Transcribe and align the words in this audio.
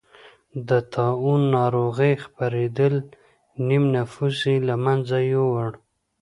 د 0.67 0.69
طاعون 0.93 1.41
ناروغۍ 1.55 2.13
خپرېدل 2.25 2.93
نییم 3.67 3.85
نفوس 3.95 4.37
یې 4.49 4.55
له 4.67 4.75
منځه 4.85 5.17
یووړ. 5.31 5.71